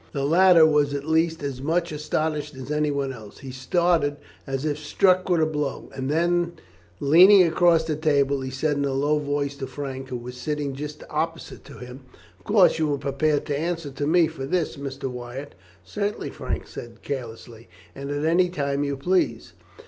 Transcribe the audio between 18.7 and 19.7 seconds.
you please."